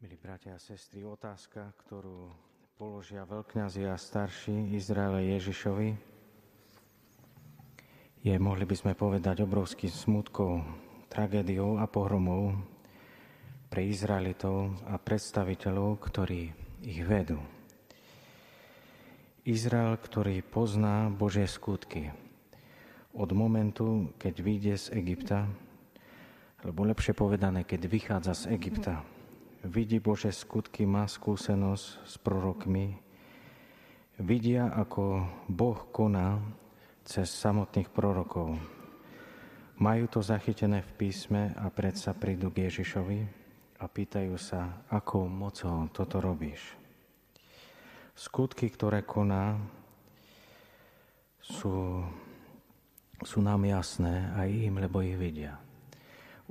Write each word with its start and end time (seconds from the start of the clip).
Milí 0.00 0.16
bratia 0.16 0.56
a 0.56 0.64
sestry, 0.64 1.04
otázka, 1.04 1.76
ktorú 1.84 2.32
položia 2.80 3.20
veľkňazi 3.28 3.84
a 3.84 4.00
starší 4.00 4.72
Izraele 4.72 5.36
Ježišovi, 5.36 5.92
je, 8.24 8.34
mohli 8.40 8.64
by 8.64 8.76
sme 8.80 8.92
povedať, 8.96 9.44
obrovským 9.44 9.92
smutkou, 9.92 10.64
tragédiou 11.12 11.76
a 11.76 11.84
pohromou 11.84 12.56
pre 13.68 13.84
Izraelitov 13.92 14.72
a 14.88 14.96
predstaviteľov, 14.96 16.00
ktorí 16.00 16.48
ich 16.80 17.04
vedú. 17.04 17.36
Izrael, 19.44 20.00
ktorý 20.00 20.40
pozná 20.40 21.12
Božie 21.12 21.44
skutky 21.44 22.08
od 23.12 23.36
momentu, 23.36 24.08
keď 24.16 24.34
vyjde 24.40 24.74
z 24.80 24.86
Egypta, 24.96 25.44
alebo 26.64 26.88
lepšie 26.88 27.12
povedané, 27.12 27.68
keď 27.68 27.84
vychádza 27.84 28.48
z 28.48 28.56
Egypta, 28.56 29.04
vidí 29.64 30.00
Bože 30.00 30.32
skutky, 30.32 30.88
má 30.88 31.04
skúsenosť 31.04 31.84
s 32.06 32.14
prorokmi, 32.20 32.96
vidia, 34.20 34.72
ako 34.72 35.24
Boh 35.48 35.80
koná 35.92 36.40
cez 37.04 37.28
samotných 37.32 37.88
prorokov. 37.92 38.56
Majú 39.80 40.04
to 40.12 40.20
zachytené 40.20 40.84
v 40.84 40.92
písme 40.96 41.42
a 41.56 41.72
predsa 41.72 42.12
prídu 42.12 42.52
k 42.52 42.68
Ježišovi 42.68 43.20
a 43.80 43.84
pýtajú 43.88 44.36
sa, 44.36 44.84
akou 44.92 45.24
mocou 45.24 45.88
toto 45.88 46.20
robíš. 46.20 46.76
Skutky, 48.12 48.68
ktoré 48.68 49.00
koná, 49.00 49.56
sú, 51.40 52.04
sú 53.24 53.38
nám 53.40 53.64
jasné 53.64 54.28
aj 54.36 54.48
im, 54.52 54.74
lebo 54.76 55.00
ich 55.00 55.16
vidia. 55.16 55.56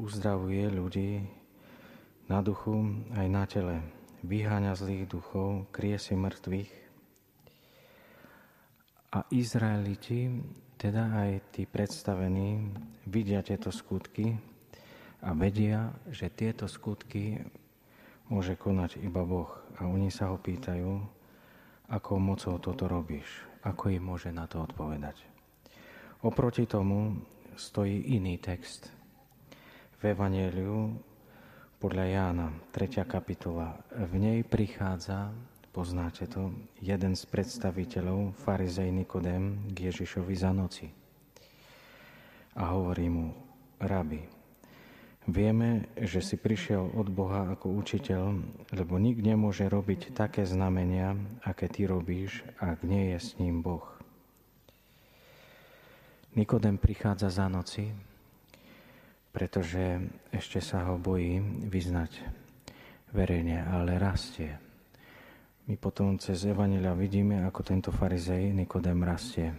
Uzdravuje 0.02 0.66
ľudí, 0.74 1.22
na 2.30 2.46
duchu 2.46 3.02
aj 3.18 3.28
na 3.28 3.44
tele. 3.50 3.82
Vyháňa 4.22 4.78
zlých 4.78 5.10
duchov, 5.10 5.66
krie 5.74 5.98
si 5.98 6.14
mŕtvych. 6.14 6.72
A 9.10 9.26
Izraeliti, 9.34 10.30
teda 10.78 11.10
aj 11.26 11.58
tí 11.58 11.66
predstavení, 11.66 12.70
vidia 13.10 13.42
tieto 13.42 13.74
skutky 13.74 14.38
a 15.26 15.34
vedia, 15.34 15.90
že 16.14 16.30
tieto 16.30 16.70
skutky 16.70 17.42
môže 18.30 18.54
konať 18.54 19.02
iba 19.02 19.26
Boh. 19.26 19.50
A 19.82 19.90
oni 19.90 20.14
sa 20.14 20.30
ho 20.30 20.38
pýtajú, 20.38 21.02
ako 21.90 22.12
mocou 22.22 22.62
toto 22.62 22.86
robíš, 22.86 23.26
ako 23.66 23.90
im 23.90 24.06
môže 24.06 24.30
na 24.30 24.46
to 24.46 24.62
odpovedať. 24.62 25.18
Oproti 26.22 26.70
tomu 26.70 27.18
stojí 27.58 28.14
iný 28.14 28.38
text. 28.38 28.94
V 29.98 30.14
Evangeliu 30.14 31.09
podľa 31.80 32.06
Jána, 32.12 32.48
3. 32.76 33.08
kapitola. 33.08 33.80
V 33.96 34.20
nej 34.20 34.44
prichádza, 34.44 35.32
poznáte 35.72 36.28
to, 36.28 36.52
jeden 36.84 37.16
z 37.16 37.24
predstaviteľov, 37.24 38.36
farizej 38.36 38.92
Nikodem, 38.92 39.64
k 39.72 39.88
Ježišovi 39.88 40.36
za 40.36 40.52
noci. 40.52 40.92
A 42.60 42.76
hovorí 42.76 43.08
mu, 43.08 43.32
rabi, 43.80 44.28
vieme, 45.24 45.88
že 45.96 46.20
si 46.20 46.36
prišiel 46.36 47.00
od 47.00 47.08
Boha 47.08 47.56
ako 47.56 47.72
učiteľ, 47.72 48.24
lebo 48.76 49.00
nik 49.00 49.24
nemôže 49.24 49.64
robiť 49.64 50.12
také 50.12 50.44
znamenia, 50.44 51.16
aké 51.48 51.72
ty 51.72 51.88
robíš, 51.88 52.44
ak 52.60 52.84
nie 52.84 53.16
je 53.16 53.20
s 53.24 53.40
ním 53.40 53.64
Boh. 53.64 53.88
Nikodem 56.36 56.76
prichádza 56.76 57.32
za 57.32 57.48
noci, 57.48 57.88
pretože 59.30 60.02
ešte 60.34 60.60
sa 60.60 60.90
ho 60.90 60.98
bojí 60.98 61.38
vyznať 61.70 62.12
verejne, 63.14 63.62
ale 63.66 64.02
rastie. 64.02 64.58
My 65.70 65.78
potom 65.78 66.18
cez 66.18 66.50
Evangelia 66.50 66.98
vidíme, 66.98 67.46
ako 67.46 67.62
tento 67.62 67.90
farizej 67.94 68.50
Nikodem 68.58 69.06
rastie. 69.06 69.54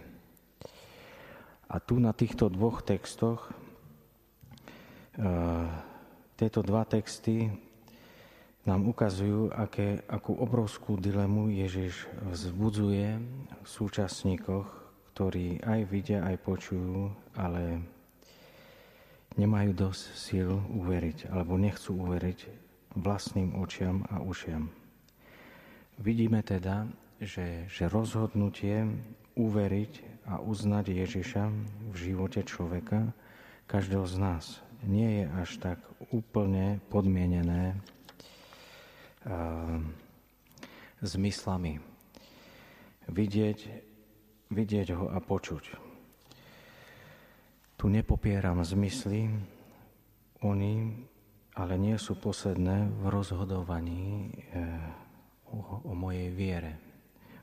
A 1.71 1.79
tu 1.79 2.03
na 2.03 2.11
týchto 2.11 2.51
dvoch 2.51 2.83
textoch, 2.83 3.47
e, 3.47 5.23
tieto 6.35 6.59
dva 6.67 6.83
texty 6.83 7.47
nám 8.67 8.91
ukazujú, 8.91 9.55
aké, 9.55 10.03
akú 10.05 10.35
obrovskú 10.35 10.99
dilemu 10.99 11.47
Ježiš 11.47 12.11
vzbudzuje 12.27 13.07
v 13.63 13.67
súčasníkoch, 13.67 14.67
ktorí 15.15 15.63
aj 15.63 15.79
vidia, 15.87 16.27
aj 16.27 16.37
počujú, 16.43 17.07
ale 17.39 17.87
nemajú 19.39 19.71
dosť 19.71 20.03
síl 20.15 20.49
uveriť 20.51 21.31
alebo 21.31 21.55
nechcú 21.55 21.95
uveriť 22.07 22.39
vlastným 22.95 23.55
očiam 23.55 24.03
a 24.11 24.19
ušiam. 24.19 24.67
Vidíme 26.01 26.43
teda, 26.43 26.89
že, 27.21 27.69
že 27.69 27.87
rozhodnutie 27.87 28.89
uveriť 29.37 29.93
a 30.27 30.41
uznať 30.41 30.85
Ježiša 30.91 31.43
v 31.91 31.95
živote 31.95 32.43
človeka, 32.43 33.13
každého 33.69 34.03
z 34.03 34.15
nás, 34.19 34.45
nie 34.83 35.23
je 35.23 35.25
až 35.39 35.49
tak 35.61 35.79
úplne 36.11 36.83
podmienené 36.91 37.77
uh, 39.23 39.79
zmyslami. 40.99 41.79
Vidieť, 43.07 43.59
vidieť 44.51 44.87
ho 44.97 45.07
a 45.13 45.19
počuť. 45.23 45.90
Tu 47.81 47.89
nepopieram 47.89 48.61
zmysly, 48.61 49.25
oni 50.45 50.93
ale 51.57 51.81
nie 51.81 51.97
sú 51.97 52.13
posledné 52.13 52.93
v 52.93 53.03
rozhodovaní 53.09 54.29
eh, 54.53 54.77
o, 55.49 55.89
mojej 55.97 56.29
viere, 56.29 56.77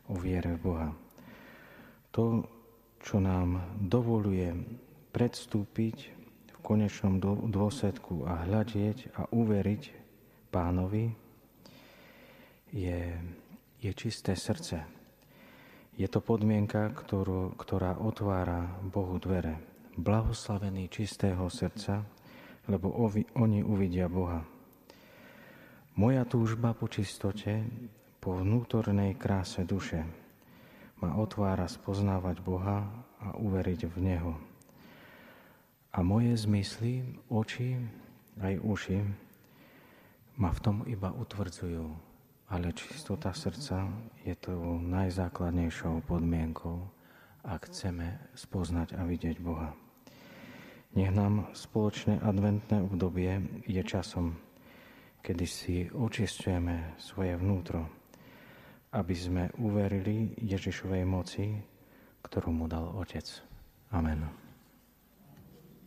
o 0.06 0.14
viere 0.14 0.54
v 0.54 0.62
Boha. 0.62 0.88
To, 2.14 2.46
čo 3.02 3.18
nám 3.18 3.82
dovoluje 3.82 4.54
predstúpiť 5.10 5.96
v 6.54 6.58
konečnom 6.62 7.18
dôsledku 7.50 8.22
a 8.22 8.46
hľadieť 8.46 9.18
a 9.18 9.26
uveriť 9.34 9.82
pánovi, 10.54 11.18
je, 12.70 13.02
je 13.82 13.90
čisté 13.90 14.38
srdce. 14.38 14.86
Je 15.98 16.06
to 16.06 16.22
podmienka, 16.22 16.94
ktorú, 16.94 17.58
ktorá 17.58 17.98
otvára 17.98 18.78
Bohu 18.86 19.18
dvere 19.18 19.77
blahoslavení 19.98 20.86
čistého 20.86 21.50
srdca, 21.50 22.06
lebo 22.70 22.94
oni 23.34 23.66
uvidia 23.66 24.06
Boha. 24.06 24.46
Moja 25.98 26.22
túžba 26.22 26.70
po 26.78 26.86
čistote, 26.86 27.66
po 28.22 28.38
vnútornej 28.38 29.18
kráse 29.18 29.66
duše 29.66 30.06
ma 31.02 31.18
otvára 31.18 31.66
spoznávať 31.66 32.38
Boha 32.38 32.86
a 33.18 33.34
uveriť 33.34 33.90
v 33.90 33.96
Neho. 33.98 34.34
A 35.90 35.98
moje 36.06 36.38
zmysly, 36.38 37.02
oči, 37.26 37.74
aj 38.38 38.54
uši 38.62 38.98
ma 40.38 40.54
v 40.54 40.62
tom 40.62 40.76
iba 40.86 41.10
utvrdzujú. 41.10 41.86
Ale 42.48 42.72
čistota 42.72 43.34
srdca 43.34 43.90
je 44.22 44.32
to 44.38 44.54
najzákladnejšou 44.80 46.00
podmienkou, 46.06 46.80
ak 47.42 47.68
chceme 47.68 48.22
spoznať 48.38 48.94
a 48.96 49.02
vidieť 49.04 49.36
Boha. 49.42 49.87
Nech 50.98 51.14
nám 51.14 51.54
spoločné 51.54 52.18
adventné 52.18 52.82
obdobie 52.82 53.62
je 53.70 53.78
časom, 53.86 54.34
kedy 55.22 55.46
si 55.46 55.86
očistujeme 55.94 56.98
svoje 56.98 57.38
vnútro, 57.38 57.86
aby 58.90 59.14
sme 59.14 59.46
uverili 59.62 60.34
Ježišovej 60.42 61.06
moci, 61.06 61.54
ktorú 62.26 62.50
mu 62.50 62.66
dal 62.66 62.90
Otec. 62.98 63.30
Amen. 63.94 64.47